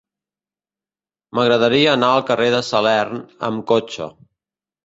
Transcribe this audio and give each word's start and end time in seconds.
M'agradaria 1.39 1.93
anar 1.97 2.11
al 2.15 2.25
carrer 2.31 2.49
de 2.57 2.65
Salern 2.71 3.23
amb 3.51 3.65
cotxe. 3.75 4.13